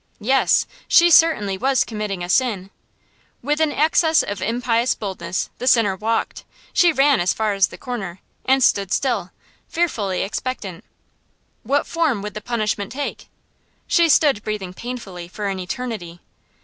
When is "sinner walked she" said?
5.67-6.91